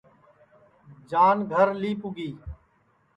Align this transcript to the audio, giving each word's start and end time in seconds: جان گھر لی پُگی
جان 1.09 1.37
گھر 1.51 1.67
لی 1.81 1.91
پُگی 2.01 2.29